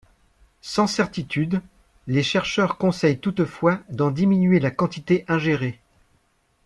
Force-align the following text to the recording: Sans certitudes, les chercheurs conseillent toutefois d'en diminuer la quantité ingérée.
Sans 0.63 0.87
certitudes, 0.87 1.61
les 2.07 2.23
chercheurs 2.23 2.79
conseillent 2.79 3.19
toutefois 3.19 3.81
d'en 3.91 4.09
diminuer 4.09 4.59
la 4.59 4.71
quantité 4.71 5.23
ingérée. 5.27 5.79